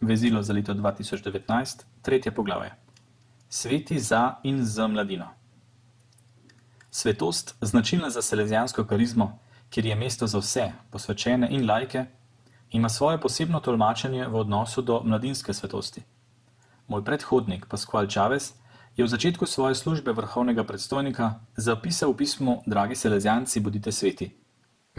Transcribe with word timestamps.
vezilo 0.00 0.42
za 0.42 0.52
leto 0.52 0.74
2019, 0.74 1.84
tretje 2.02 2.34
poglavje. 2.34 2.74
Sveti 3.48 3.98
za 3.98 4.34
in 4.42 4.64
z 4.64 4.88
mladino. 4.88 5.28
Svetost, 6.90 7.54
značilna 7.60 8.10
za 8.10 8.22
selezijansko 8.22 8.84
karizmo, 8.84 9.38
kjer 9.70 9.86
je 9.86 9.94
mesto 9.94 10.26
za 10.26 10.38
vse, 10.38 10.72
posvečene 10.90 11.48
in 11.50 11.66
lajke, 11.70 12.04
ima 12.70 12.88
svoje 12.88 13.20
posebno 13.20 13.60
tolmačenje 13.60 14.26
v 14.26 14.36
odnosu 14.36 14.82
do 14.82 15.00
mladinske 15.04 15.52
svetosti. 15.52 16.02
Moj 16.88 17.04
predhodnik 17.04 17.66
Pascual 17.66 18.06
Čavez 18.06 18.52
je 18.96 19.04
v 19.04 19.08
začetku 19.08 19.46
svoje 19.46 19.74
službe 19.74 20.12
vrhovnega 20.12 20.64
predstojnika 20.64 21.34
zapisal 21.56 22.12
v 22.12 22.16
pismu: 22.16 22.62
Dragi 22.66 22.96
selezijanci, 22.96 23.60
bodite 23.60 23.92
sveti. 23.92 24.30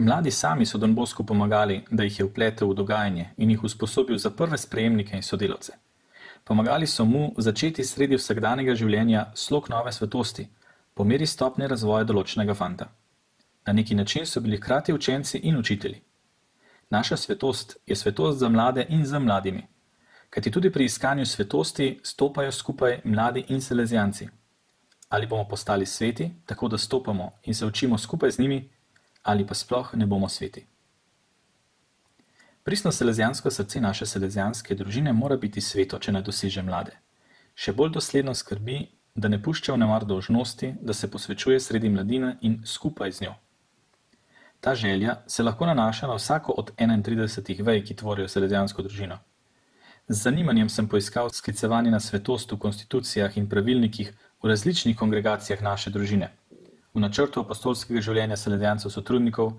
Mladi 0.00 0.30
sami 0.30 0.66
so 0.66 0.78
Don 0.78 0.94
Bosku 0.94 1.24
pomagali, 1.26 1.84
da 1.90 2.04
jih 2.04 2.18
je 2.18 2.24
vpletel 2.24 2.70
v 2.70 2.74
dogajanje 2.74 3.24
in 3.36 3.50
jih 3.50 3.64
usposobil 3.64 4.18
za 4.18 4.30
prve 4.30 4.58
sprejemnike 4.58 5.16
in 5.16 5.22
sodelavce. 5.22 5.72
Pomagali 6.44 6.86
so 6.86 7.04
mu 7.04 7.34
začeti 7.36 7.84
sredi 7.84 8.16
vsakdanjega 8.16 8.74
življenja 8.74 9.26
slog 9.34 9.68
nove 9.68 9.92
svetosti, 9.92 10.46
po 10.94 11.04
meri 11.04 11.26
stopne 11.26 11.68
razvoja 11.68 12.08
določenega 12.08 12.54
fanta. 12.54 12.88
Na 13.66 13.76
neki 13.76 13.94
način 13.94 14.26
so 14.26 14.40
bili 14.40 14.56
hkrati 14.56 14.96
učenci 14.96 15.38
in 15.38 15.60
učitelji. 15.60 16.00
Naša 16.90 17.16
svetost 17.16 17.76
je 17.86 17.96
svetost 17.96 18.38
za 18.38 18.48
mlade 18.48 18.86
in 18.88 19.04
za 19.04 19.18
mladimi, 19.18 19.66
kajti 20.30 20.50
tudi 20.50 20.72
pri 20.72 20.84
iskanju 20.84 21.26
svetosti 21.26 22.00
stopajo 22.02 22.52
skupaj 22.52 23.00
mladi 23.04 23.44
in 23.48 23.60
selezijanci. 23.60 24.28
Ali 25.08 25.26
bomo 25.26 25.44
postali 25.44 25.86
sveti, 25.86 26.30
tako 26.46 26.68
da 26.68 26.78
stopamo 26.78 27.32
in 27.44 27.54
se 27.54 27.66
učimo 27.66 27.98
skupaj 27.98 28.30
z 28.30 28.38
njimi, 28.38 28.68
ali 29.22 29.46
pa 29.46 29.54
sploh 29.54 29.94
ne 29.94 30.06
bomo 30.06 30.28
sveti. 30.28 30.66
Pristno 32.62 32.92
selezijansko 32.92 33.50
srce 33.50 33.80
naše 33.80 34.06
selezijanske 34.06 34.74
družine 34.74 35.12
mora 35.12 35.36
biti 35.36 35.60
sveto, 35.60 35.98
če 35.98 36.12
ne 36.12 36.22
doseže 36.22 36.62
mlade. 36.62 36.92
Še 37.54 37.72
bolj 37.72 37.92
dosledno 37.96 38.34
skrbi, 38.34 38.80
da 39.14 39.28
ne 39.28 39.40
pušča 39.42 39.72
v 39.74 39.80
nemar 39.80 40.04
dožnosti, 40.04 40.74
da 40.80 40.94
se 40.94 41.10
posvečuje 41.10 41.60
sredi 41.60 41.88
mladine 41.88 42.36
in 42.40 42.60
skupaj 42.66 43.12
z 43.12 43.26
njo. 43.26 43.34
Ta 44.60 44.74
želja 44.74 45.22
se 45.26 45.42
lahko 45.42 45.66
nanaša 45.66 46.06
na 46.06 46.14
vsako 46.14 46.52
od 46.52 46.72
31 46.76 47.62
vej, 47.64 47.84
ki 47.84 47.96
tvorijo 47.96 48.28
selezijansko 48.28 48.82
družino. 48.82 49.18
Z 50.08 50.22
zanimanjem 50.22 50.68
sem 50.68 50.88
poiskal 50.88 51.30
sklicevanje 51.32 51.90
na 51.90 52.00
svetost 52.00 52.52
v 52.52 52.58
konstitucijah 52.58 53.36
in 53.36 53.48
pravilnikih 53.48 54.12
v 54.42 54.48
različnih 54.48 54.96
kongregacijah 54.96 55.62
naše 55.62 55.90
družine 55.90 56.30
v 56.94 57.00
načrtu 57.00 57.44
apostolskega 57.44 58.02
življenja 58.02 58.36
selezijancev 58.36 58.90
sotrudnikov, 58.90 59.54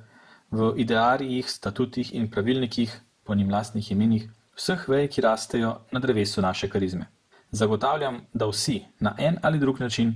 v 0.52 0.74
idearijih, 0.84 1.48
statutih 1.50 2.14
in 2.14 2.28
pravilnikih, 2.32 2.92
po 3.24 3.36
njim 3.36 3.52
lastnih 3.52 3.92
imenih, 3.92 4.28
vseh 4.58 4.84
vej, 4.90 5.08
ki 5.08 5.24
rastejo 5.24 5.72
na 5.92 6.00
drevesu 6.00 6.42
naše 6.42 6.70
karizme. 6.70 7.08
Zagotavljam, 7.52 8.22
da 8.34 8.48
vsi 8.48 8.82
na 9.00 9.16
en 9.18 9.38
ali 9.42 9.59
drug 9.59 9.80
način 9.80 10.14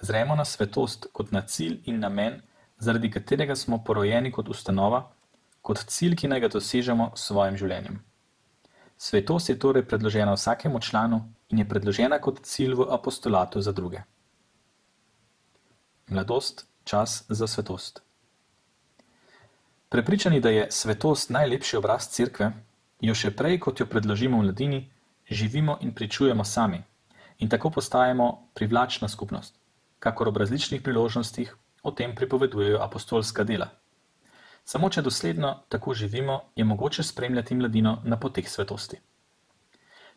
zremo 0.00 0.36
na 0.36 0.44
svetost 0.44 1.06
kot 1.12 1.32
na 1.32 1.40
cilj 1.40 1.80
in 1.84 2.00
namen, 2.00 2.40
zaradi 2.78 3.10
katerega 3.10 3.56
smo 3.56 3.84
porojeni 3.84 4.32
kot 4.32 4.48
ustanova, 4.48 5.10
kot 5.62 5.84
cilj, 5.88 6.16
ki 6.16 6.28
naj 6.28 6.40
ga 6.40 6.48
dosežemo 6.48 7.12
s 7.16 7.28
svojim 7.28 7.56
življenjem. 7.56 8.00
Svetost 8.96 9.48
je 9.48 9.58
torej 9.58 9.84
predložena 9.88 10.32
vsakemu 10.32 10.80
članu 10.80 11.20
in 11.48 11.58
je 11.58 11.68
predložena 11.68 12.18
kot 12.18 12.40
cilj 12.42 12.74
v 12.74 12.88
apostolatu 12.90 13.60
za 13.60 13.72
druge. 13.72 14.04
Mladost, 16.08 16.66
čas 16.84 17.24
za 17.28 17.46
svetost. 17.46 18.02
Prepričani, 19.88 20.40
da 20.40 20.50
je 20.50 20.66
svetost 20.70 21.30
najlepši 21.30 21.76
obraz 21.76 22.08
cerkve, 22.08 22.52
jo 23.00 23.14
še 23.14 23.30
prej, 23.30 23.60
kot 23.60 23.80
jo 23.80 23.86
predložimo 23.86 24.42
mladini, 24.42 24.90
živimo 25.30 25.78
in 25.80 25.94
pričujemo 25.94 26.44
sami 26.44 26.82
in 27.38 27.48
tako 27.48 27.70
postajamo 27.70 28.50
privlačna 28.54 29.08
skupnost, 29.08 29.56
kakor 29.98 30.28
ob 30.28 30.36
različnih 30.36 30.82
priložnostih 30.82 31.56
o 31.82 31.90
tem 31.90 32.14
pripovedujejo 32.14 32.82
apostolska 32.82 33.44
dela. 33.44 33.70
Samo 34.64 34.88
če 34.90 35.02
dosledno 35.02 35.54
tako 35.68 35.94
živimo, 35.94 36.40
je 36.56 36.64
mogoče 36.64 37.02
spremljati 37.02 37.54
mladino 37.54 37.98
na 38.04 38.20
poteh 38.20 38.48
svetosti. 38.48 39.00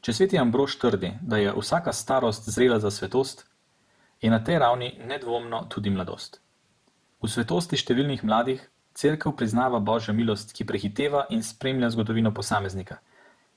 Če 0.02 0.14
sveti 0.14 0.38
Ambrož 0.38 0.78
trdi, 0.78 1.14
da 1.22 1.38
je 1.38 1.54
vsaka 1.56 1.94
starost 1.94 2.50
zrela 2.50 2.80
za 2.80 2.92
svetost, 2.92 3.46
je 4.22 4.30
na 4.30 4.44
tej 4.44 4.60
ravni 4.60 4.94
nedvomno 5.06 5.66
tudi 5.70 5.90
mladost. 5.90 6.42
V 7.22 7.30
svetosti 7.30 7.78
številnih 7.78 8.24
mladih 8.24 8.62
crkva 8.98 9.32
priznava 9.38 9.80
božjo 9.80 10.14
milost, 10.14 10.54
ki 10.54 10.66
prehiteva 10.66 11.28
in 11.30 11.44
spremlja 11.44 11.90
zgodovino 11.94 12.32
posameznika, 12.34 12.98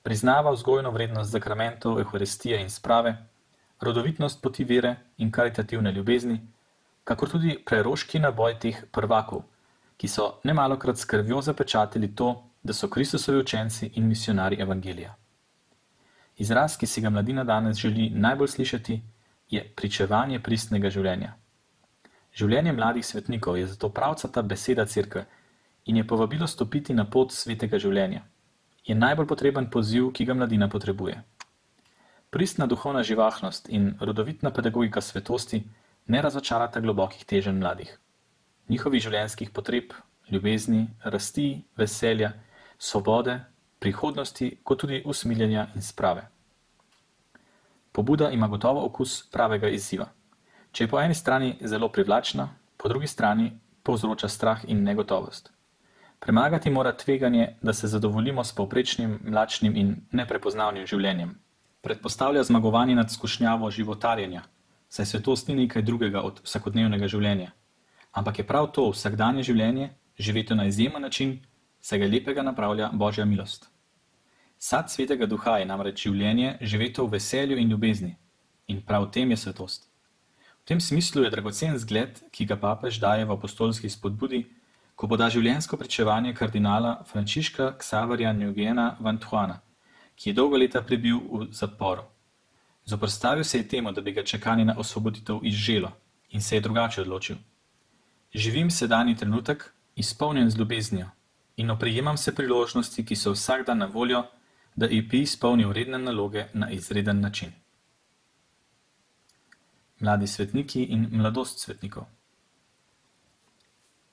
priznava 0.01 0.53
vzgojno 0.53 0.91
vrednost 0.91 1.31
zakramentov, 1.31 1.99
euharistije 1.99 2.61
in 2.61 2.69
sprave, 2.69 3.15
rodovitnost 3.81 4.41
poti 4.41 4.63
vere 4.63 4.95
in 5.17 5.31
karitativne 5.31 5.91
ljubezni, 5.91 6.39
kakor 7.03 7.29
tudi 7.29 7.57
preroški 7.65 8.21
naboj 8.21 8.59
teh 8.61 8.83
prvakov, 8.93 9.43
ki 9.97 10.07
so 10.07 10.27
nemalokrat 10.43 10.97
s 10.97 11.05
krvjo 11.05 11.41
zapečatili 11.41 12.15
to, 12.15 12.33
da 12.63 12.73
so 12.73 12.89
Kristusovi 12.89 13.41
učenci 13.41 13.91
in 13.95 14.07
misionari 14.07 14.61
evangelija. 14.61 15.15
Izraz, 16.37 16.77
ki 16.77 16.87
si 16.87 17.01
ga 17.01 17.09
mladina 17.09 17.43
danes 17.43 17.77
želi 17.77 18.09
najbolj 18.09 18.47
slišati, 18.47 19.01
je 19.51 19.63
pričevanje 19.75 20.39
pristnega 20.39 20.89
življenja. 20.89 21.35
Življenje 22.31 22.71
mladih 22.71 23.05
svetnikov 23.05 23.57
je 23.59 23.67
zato 23.67 23.89
pravcata 23.91 24.41
beseda 24.41 24.85
crkve 24.85 25.25
in 25.91 25.97
je 25.99 26.07
povabilo 26.07 26.47
stopiti 26.47 26.93
na 26.93 27.05
pot 27.05 27.33
svetega 27.35 27.79
življenja. 27.79 28.23
Je 28.87 28.95
najbolj 28.95 29.27
potreben 29.27 29.67
poziv, 29.69 30.09
ki 30.15 30.25
ga 30.25 30.33
mladina 30.33 30.69
potrebuje. 30.71 31.19
Pristna 32.31 32.65
duhovna 32.65 33.03
živahnost 33.03 33.67
in 33.69 33.91
rodovitna 33.99 34.53
pedagogika 34.55 35.01
svetosti 35.01 35.59
ne 36.07 36.21
razočarata 36.21 36.79
globokih 36.79 37.25
teženj 37.27 37.59
mladih. 37.59 37.91
Njihovih 38.71 39.03
življenjskih 39.03 39.51
potreb, 39.51 39.91
ljubezni, 40.31 40.87
rasti, 41.03 41.65
veselja, 41.77 42.31
svobode, 42.79 43.41
prihodnosti, 43.79 44.53
kot 44.63 44.79
tudi 44.85 45.01
usmiljenja 45.05 45.67
in 45.75 45.83
sprave. 45.83 46.29
Pobuda 47.91 48.29
ima 48.29 48.47
gotovo 48.47 48.85
okus 48.85 49.29
pravega 49.31 49.69
izziva. 49.69 50.07
Če 50.71 50.83
je 50.83 50.87
po 50.87 50.99
eni 50.99 51.15
strani 51.15 51.55
zelo 51.61 51.89
privlačna, 51.89 52.49
po 52.77 52.89
drugi 52.89 53.07
strani 53.07 53.51
povzroča 53.83 54.27
strah 54.27 54.61
in 54.67 54.83
negotovost. 54.83 55.51
Premagati 56.19 56.69
mora 56.69 56.91
tveganje, 56.97 57.55
da 57.61 57.73
se 57.73 57.87
zadovoljimo 57.87 58.43
s 58.43 58.55
povprečnim, 58.55 59.19
mlačnim 59.23 59.75
in 59.75 59.95
neprepoznavnim 60.11 60.85
življenjem. 60.85 61.33
Predpostavlja 61.81 62.43
zmagovanje 62.43 62.95
nad 62.95 63.11
skušnjavo 63.11 63.71
životarjenja, 63.71 64.43
saj 64.89 65.05
svetost 65.05 65.47
ni 65.47 65.55
nekaj 65.55 65.81
drugega 65.81 66.21
od 66.21 66.43
vsakodnevnega 66.45 67.07
življenja. 67.07 67.51
Ampak 68.11 68.39
je 68.39 68.47
prav 68.47 68.69
to 68.75 68.85
vsakdanje 68.91 69.43
življenje, 69.49 69.89
živeti 70.19 70.55
na 70.55 70.67
izjemen 70.69 71.01
način, 71.01 71.39
saj 71.81 71.99
ga 71.99 72.11
lepega 72.13 72.45
napravlja 72.45 72.91
Božja 72.93 73.25
milost. 73.25 73.70
Sad 74.63 74.91
svetega 74.91 75.25
duha 75.25 75.55
je 75.57 75.65
namreč 75.65 76.03
življenje, 76.03 76.49
živeto 76.61 77.01
v 77.07 77.15
veselju 77.15 77.55
in 77.57 77.71
ljubezni. 77.73 78.11
In 78.69 78.81
prav 78.85 79.07
v 79.07 79.11
tem 79.15 79.31
je 79.33 79.37
svetost. 79.41 79.87
V 80.61 80.65
tem 80.69 80.79
smislu 80.79 81.23
je 81.23 81.31
dragocen 81.33 81.79
zgled, 81.81 82.19
ki 82.29 82.45
ga 82.45 82.59
papež 82.61 82.99
daje 83.01 83.25
v 83.25 83.33
apostolski 83.33 83.89
spodbudi, 83.89 84.43
ko 84.93 85.07
poda 85.09 85.31
življenjsko 85.33 85.79
pričevanje 85.81 86.35
kardinala 86.37 86.91
Frančiška 87.09 87.71
Ksavarja 87.81 88.33
Njugena 88.37 88.85
Vantuana, 88.99 89.55
ki 90.13 90.29
je 90.29 90.33
dolgo 90.37 90.59
leta 90.61 90.83
prebil 90.85 91.17
v 91.17 91.47
zaporu. 91.57 92.03
Zoprstavil 92.85 93.43
se 93.43 93.63
je 93.63 93.67
temu, 93.67 93.91
da 93.91 94.01
bi 94.01 94.13
ga 94.13 94.21
čakali 94.23 94.65
na 94.65 94.75
osvoboditev 94.77 95.39
izželo 95.41 95.89
in 96.29 96.41
se 96.41 96.59
je 96.59 96.61
drugače 96.67 97.01
odločil. 97.01 97.39
Živim 98.35 98.69
sedanji 98.69 99.17
trenutek, 99.17 99.65
izpolnjen 99.95 100.53
z 100.53 100.61
ljubeznijo 100.61 101.09
in 101.57 101.73
oprijemam 101.73 102.17
se 102.17 102.35
priložnosti, 102.35 103.05
ki 103.05 103.15
so 103.15 103.33
vsak 103.33 103.65
dan 103.65 103.81
na 103.81 103.89
voljo, 103.89 104.21
da 104.75 104.85
EP 104.85 105.13
izpolni 105.13 105.65
uredne 105.65 105.97
naloge 105.99 106.45
na 106.53 106.69
izreden 106.71 107.19
način. 107.19 107.51
Mladi 109.99 110.27
svetniki 110.27 110.83
in 110.83 111.07
mladost 111.11 111.59
svetnikov. 111.59 112.03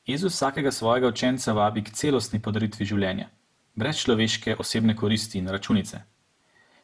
Jezus 0.07 0.35
vsakega 0.35 0.71
svojega 0.73 1.09
učenca 1.09 1.53
vabi 1.53 1.85
k 1.85 1.91
celostni 1.91 2.43
podaritvi 2.43 2.85
življenja, 2.85 3.29
brez 3.75 3.99
človeške 4.01 4.57
osebne 4.59 4.97
koristi 4.97 5.39
in 5.39 5.49
računice. 5.49 6.01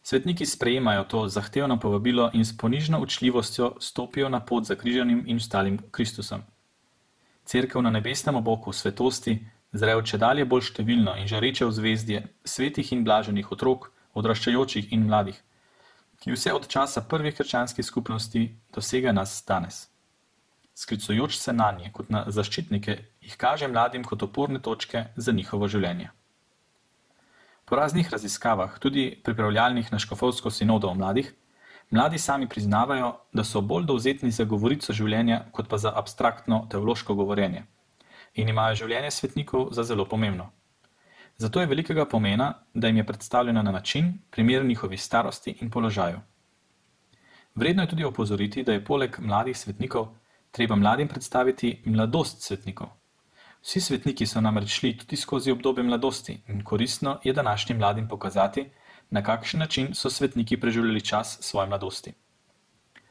Svetniki 0.03 0.47
sprejemajo 0.47 1.05
to 1.05 1.29
zahtevno 1.29 1.79
povabilo 1.81 2.31
in 2.35 2.45
s 2.45 2.57
ponižno 2.57 3.01
učljivostjo 3.01 3.77
stopijo 3.81 4.29
na 4.29 4.41
pot 4.41 4.65
za 4.65 4.75
križanim 4.75 5.23
in 5.27 5.37
ostalim 5.37 5.79
Kristusom. 5.91 6.43
Cerkev 7.45 7.83
na 7.83 7.91
nebesnem 7.91 8.37
oboku 8.37 8.73
svetosti 8.73 9.39
zrejo 9.75 10.05
če 10.07 10.21
dalje 10.23 10.47
bolj 10.47 10.69
številno 10.71 11.17
in 11.19 11.27
žareče 11.31 11.67
v 11.67 11.75
zvezdje 11.75 12.21
svetih 12.47 12.93
in 12.95 13.03
blaženih 13.07 13.51
otrok, 13.57 13.91
odraščajočih 14.15 14.93
in 14.95 15.09
mladih, 15.09 15.37
ki 16.23 16.35
vse 16.37 16.55
od 16.55 16.69
časa 16.71 17.03
prvih 17.11 17.35
krščanskih 17.35 17.87
skupnosti 17.87 18.47
dosega 18.75 19.13
nas 19.13 19.35
danes. 19.49 19.89
Sklicujoč 20.79 21.39
se 21.39 21.53
na 21.53 21.73
nje 21.75 21.91
kot 21.95 22.11
na 22.11 22.25
zaščitnike, 22.31 22.97
jih 23.27 23.37
kaže 23.39 23.69
mladim 23.71 24.07
kot 24.07 24.23
oporne 24.23 24.63
točke 24.63 25.09
za 25.17 25.35
njihovo 25.35 25.69
življenje. 25.71 26.11
Po 27.65 27.79
raznih 27.79 28.11
raziskavah, 28.11 28.79
tudi 28.79 29.11
pripravljalnih 29.25 29.91
na 29.91 29.99
škofovsko 29.99 30.51
sinodo 30.51 30.91
o 30.91 30.95
mladih, 30.99 31.31
mladi 31.91 32.19
sami 32.19 32.49
priznavajo, 32.51 33.15
da 33.33 33.45
so 33.45 33.63
bolj 33.63 33.87
dovzetni 33.91 34.31
za 34.31 34.45
govorico 34.45 34.93
življenja, 34.93 35.47
kot 35.53 35.71
pa 35.71 35.79
za 35.79 35.95
abstraktno 35.95 36.67
teološko 36.71 37.15
govorjenje 37.15 37.65
in 38.35 38.49
imajo 38.49 38.75
življenje 38.75 39.11
svetnikov 39.11 39.73
za 39.73 39.83
zelo 39.83 40.05
pomembno. 40.05 40.51
Zato 41.37 41.61
je 41.61 41.67
velikega 41.67 42.05
pomena, 42.07 42.53
da 42.75 42.87
jim 42.87 42.97
je 42.97 43.07
predstavljena 43.07 43.63
na 43.63 43.73
način, 43.73 44.19
primeren 44.31 44.67
njihovi 44.67 44.97
starosti 44.97 45.57
in 45.61 45.71
položaju. 45.71 46.21
Vredno 47.55 47.83
je 47.83 47.89
tudi 47.89 48.05
opozoriti, 48.05 48.63
da 48.63 48.73
je 48.73 48.85
poleg 48.85 49.17
mladih 49.19 49.59
svetnikov 49.59 50.09
treba 50.51 50.77
mladim 50.77 51.09
predstaviti 51.09 51.83
mladost 51.85 52.43
svetnikov. 52.43 52.89
Vsi 53.63 53.81
svetniki 53.81 54.27
so 54.27 54.41
namreč 54.41 54.77
šli 54.79 54.97
tudi 54.99 55.17
skozi 55.17 55.51
obdobje 55.51 55.85
mladosti 55.85 56.37
in 56.49 56.65
koristno 56.65 57.19
je 57.25 57.33
današnjim 57.33 57.79
mladim 57.79 58.09
pokazati, 58.09 58.71
na 59.11 59.23
kakšen 59.23 59.61
način 59.61 59.95
so 59.95 60.11
svetniki 60.11 60.61
preživljali 60.61 61.01
čas 61.01 61.39
svoje 61.41 61.69
mladosti. 61.69 62.13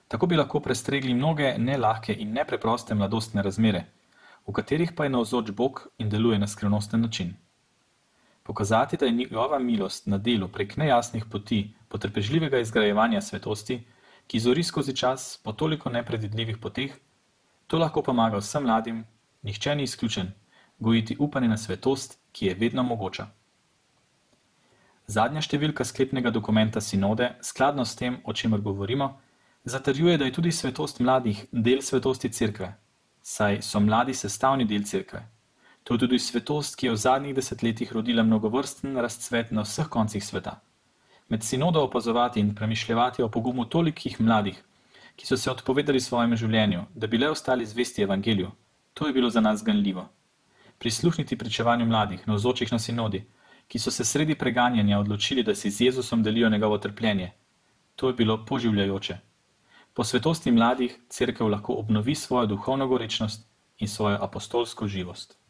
Tako 0.07 0.27
bi 0.27 0.35
lahko 0.35 0.59
prestregli 0.59 1.13
mnoge 1.13 1.55
nelahke 1.57 2.13
in 2.13 2.33
nepreproste 2.33 2.95
mladostne 2.95 3.41
razmere, 3.41 3.83
v 4.47 4.53
katerih 4.53 4.91
pa 4.95 5.03
je 5.03 5.09
navzoč 5.09 5.51
Bog 5.51 5.87
in 5.97 6.09
deluje 6.09 6.39
na 6.39 6.47
skrivnosten 6.47 7.01
način. 7.01 7.33
Pokazati, 8.43 8.97
da 8.97 9.05
je 9.05 9.11
njegova 9.11 9.59
milost 9.59 10.07
na 10.07 10.17
delu 10.17 10.47
prek 10.47 10.77
nejasnih 10.77 11.25
poti 11.31 11.73
potrpežljivega 11.87 12.59
izgrajevanja 12.59 13.21
svetosti, 13.21 13.83
ki 14.27 14.39
zori 14.39 14.63
skozi 14.63 14.95
čas 14.95 15.39
po 15.43 15.53
toliko 15.53 15.89
nepredvidljivih 15.89 16.57
poteh, 16.57 16.91
to 17.67 17.77
lahko 17.77 18.01
pomaga 18.01 18.37
vsem 18.37 18.63
mladim, 18.63 19.05
nihče 19.41 19.75
ni 19.75 19.83
izključen 19.83 20.31
gojiti 20.79 21.15
upanje 21.19 21.47
na 21.47 21.57
svetost, 21.57 22.19
ki 22.31 22.45
je 22.45 22.55
vedno 22.55 22.83
mogoča. 22.83 23.27
Zadnja 25.07 25.41
številka 25.41 25.85
sklepnega 25.85 26.31
dokumenta 26.31 26.81
sinode, 26.81 27.33
skladno 27.41 27.85
s 27.85 27.95
tem, 27.95 28.19
o 28.23 28.33
čemer 28.33 28.61
govorimo, 28.61 29.19
zatrjuje, 29.63 30.17
da 30.17 30.25
je 30.25 30.33
tudi 30.33 30.51
svetost 30.51 30.99
mladih 30.99 31.45
del 31.51 31.81
svetosti 31.81 32.31
cerkve, 32.31 32.73
saj 33.23 33.61
so 33.61 33.79
mladi 33.79 34.13
sestavni 34.13 34.65
del 34.69 34.83
cerkve. 34.83 35.23
To 35.83 35.95
je 35.95 35.99
tudi 35.99 36.19
svetost, 36.19 36.75
ki 36.75 36.87
je 36.87 36.91
v 36.91 37.01
zadnjih 37.05 37.35
desetletjih 37.35 37.91
rodila 37.91 38.23
mnogovrsten 38.23 38.97
razcvet 38.97 39.51
na 39.51 39.65
vseh 39.65 39.89
koncih 39.89 40.23
sveta. 40.23 40.59
Med 41.29 41.43
sinodo 41.43 41.83
opazovati 41.83 42.39
in 42.39 42.55
premišljati 42.55 43.23
o 43.23 43.29
pogumu 43.29 43.65
tolikih 43.65 44.21
mladih, 44.21 44.59
ki 45.15 45.27
so 45.27 45.37
se 45.37 45.51
odpovedali 45.51 45.99
svojemu 45.99 46.35
življenju, 46.35 46.83
da 46.95 47.07
bi 47.07 47.17
le 47.17 47.29
ostali 47.29 47.65
zvesti 47.65 48.03
evangeliju, 48.03 48.51
to 48.93 49.07
je 49.07 49.13
bilo 49.13 49.29
za 49.29 49.41
nas 49.41 49.63
ganljivo 49.63 50.09
prisluhniti 50.83 51.37
pričevanju 51.37 51.85
mladih, 51.85 52.27
navzočih 52.27 52.71
na 52.71 52.79
sinodi, 52.79 53.21
ki 53.67 53.79
so 53.79 53.91
se 53.91 54.05
sredi 54.05 54.35
preganjanja 54.35 54.99
odločili, 54.99 55.43
da 55.43 55.55
si 55.55 55.69
z 55.71 55.85
Jezusom 55.85 56.23
delijo 56.23 56.49
njegovo 56.49 56.77
trpljenje. 56.77 57.31
To 57.95 58.07
je 58.07 58.13
bilo 58.13 58.45
poživljajoče. 58.45 59.17
Po 59.93 60.03
svetosti 60.03 60.51
mladih 60.51 60.99
crkev 61.09 61.47
lahko 61.47 61.73
obnovi 61.73 62.15
svojo 62.15 62.45
duhovno 62.45 62.87
gorečnost 62.87 63.47
in 63.77 63.87
svojo 63.87 64.17
apostolsko 64.21 64.87
živost. 64.87 65.42